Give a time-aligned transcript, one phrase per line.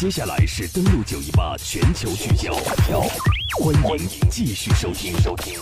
[0.00, 2.54] 接下来是登录九一八全球聚焦，
[3.58, 5.58] 欢迎继续收听收听。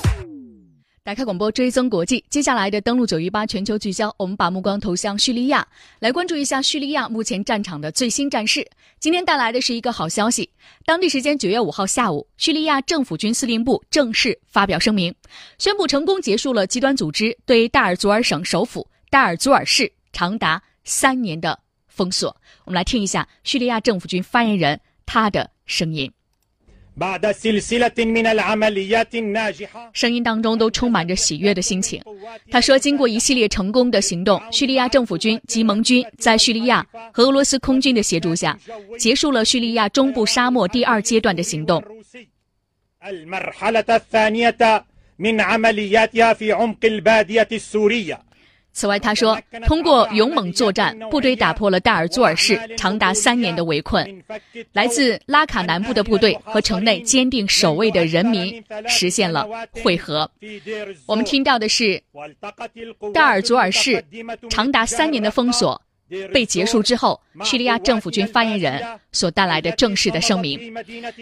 [1.02, 2.22] 打开广播，追踪国际。
[2.28, 5.66] 接下来的登陆九一八全球聚焦，我们把目光投向叙利亚，
[6.00, 8.70] 来关注一下叙利亚目前战场的最新战事。
[9.00, 10.50] 今天带来的是一个好消息，
[10.84, 15.14] 当地时间九月五号下午，叙利亚政府军司令部正式发表声明，
[15.56, 21.58] 宣布成功结束了极端组织对大尔祖尔省首府大尔祖尔市长达三年的。
[21.96, 22.28] 封锁。
[22.64, 26.12] 我们来听一下叙利亚政府军发言人他的声音。
[29.92, 32.02] 声音当中都充满着喜悦的心情。
[32.50, 38.58] 他说：“经过一系列成功的行动，叙利亚政府军及盟军在叙利亚和俄罗斯空军的协助下，
[38.98, 41.84] 结束了叙利亚中部沙漠第二阶段的行动。”
[48.76, 54.22] 此外，他说，通过勇猛作战，部队打破了戴尔祖尔市长达三年的围困。
[54.74, 59.48] 来自拉卡南部的部队和城内坚定守卫的人民实现了
[59.82, 60.30] 会合。
[61.06, 61.98] 我们听到的是
[63.14, 64.04] 戴尔祖尔市
[64.50, 65.80] 长达三年的封锁。
[66.32, 70.72] 被结束之后，叙利亚政府军发言人所带来的正式的声明。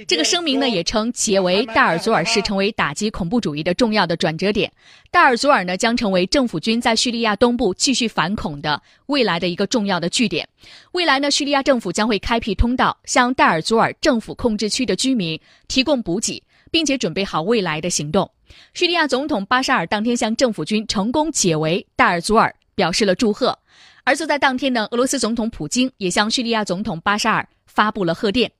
[0.06, 4.70] 这个声明呢，也称解围戴尔祖尔市成为打击恐怖主义的重要的转折点。
[5.10, 10.46] 戴尔祖尔呢，将成为政府军在叙利亚东部继续反恐的未来的一个重要的据点。
[10.92, 18.30] 未来呢，叙利亚政府将会开辟通道，向戴尔祖尔政府控制区的居民提供补给，并且准备好未来的行动。
[18.74, 23.58] 叙利亚总统巴沙尔当天向政府军成功解围戴尔祖尔表示了祝贺。
[24.04, 28.50] 而就在当天呢，俄罗斯总统普京也向叙利亚总统巴沙尔发布了贺电。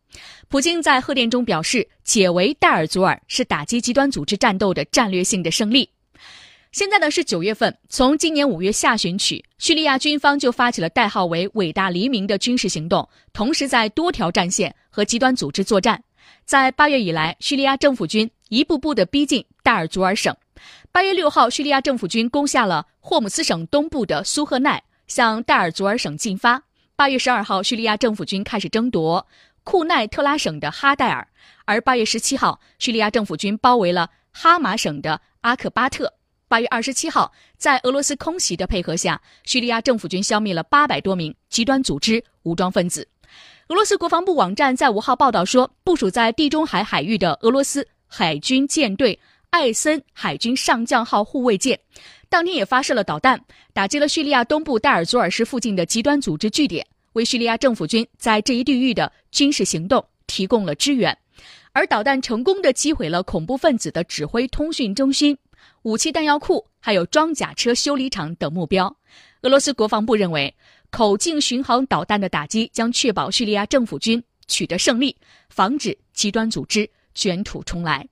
[0.49, 5.91] 普京在贺电中表示，解围代尔祖尔是打击极端组织战斗的战略性的胜利。
[6.73, 16.03] 现在呢是九月份，从今年五月下旬起，叙利亚军方就发起了代号为“伟大黎明”的军事行动，同时在多条战线和极端组织作战。
[16.45, 20.35] 在八月以来，叙利亚政府军一步步的逼近代尔祖尔省。
[20.91, 24.83] 八月六号，叙利亚政府军攻下了霍姆斯省东部的苏赫奈。
[25.07, 26.63] 向代尔祖尔省进发。
[26.97, 29.27] 八月十二号，叙利亚政府军开始争夺
[29.63, 31.27] 库奈特拉省的哈代尔，
[31.65, 36.13] 而八月十七号，叙利亚政府军包围了哈马省的阿克巴特。
[36.47, 43.09] 八月二十七号，在俄罗斯空袭的配合下，叙利亚政府军消灭了八百多名极端组织武装分子。
[43.69, 49.19] 俄罗斯国防部网站在五号报道说，部署在地中海海域的俄罗斯海军舰队
[49.55, 51.79] 艾森海军上将号护卫舰。
[52.29, 53.41] 当天也发射了导弹，
[53.73, 61.17] 打击了叙利亚东部代尔祖尔市附近的极端组织据点，为叙利亚政府军在这一地域的军事行动提供了支援。
[61.73, 65.39] 而导弹成功的击毁了恐怖分子的指挥通讯中心、
[65.83, 68.97] 武器弹药库，还有装甲车修理厂等目标。
[69.43, 70.53] 俄罗斯国防部认为，
[70.91, 75.17] 口径巡航导弹的打击将确保叙利亚政府军取得胜利，
[75.49, 78.05] 防止极端组织卷土重来。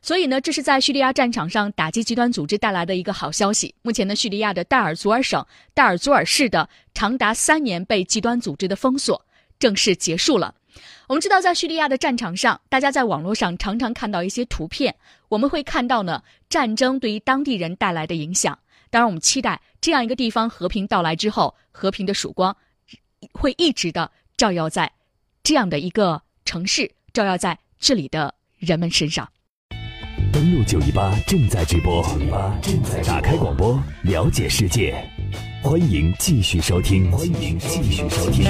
[0.00, 3.74] 所以呢，这是在叙利亚战场上打击极端组织带来的一个好消息。
[3.82, 9.24] 目前呢，叙利亚的代尔祖尔省代尔祖尔市的长达三年被极端组织的封锁
[9.60, 10.54] 正式结束了。
[11.06, 14.96] 我们知道，在叙利亚的战场上，大家在网络上常常看到一些图片，
[15.28, 18.58] 我们会看到呢，战争对于当地人带来的影响。
[18.90, 22.56] 当然，我们期待这样一个地方和平到来之后，和平的曙光
[23.32, 24.90] 会一直的照耀在
[25.44, 29.30] 这样的一个城市，照耀在这里的人们身上。
[30.42, 32.04] 登录九一八正在直播，
[33.06, 34.92] 打开广播，了解世界，
[35.62, 38.44] 欢迎继续收听，欢迎继续收听。